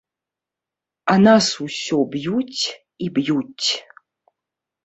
[1.13, 3.67] А нас усё б'юць і б'юць!